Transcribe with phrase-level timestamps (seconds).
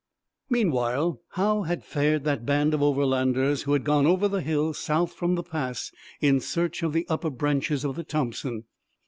[0.49, 4.79] Meanwhile, how had fared that band of the Overlanders who had gone over the hills
[4.79, 8.63] south from the pass in search of the upper branches of the Thompson?